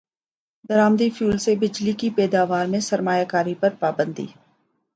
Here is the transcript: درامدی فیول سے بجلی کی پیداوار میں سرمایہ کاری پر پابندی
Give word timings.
درامدی 0.69 1.09
فیول 1.09 1.37
سے 1.37 1.55
بجلی 1.55 1.91
کی 1.91 2.09
پیداوار 2.09 2.65
میں 2.65 2.79
سرمایہ 2.79 3.25
کاری 3.25 3.53
پر 3.55 3.73
پابندی 3.79 4.25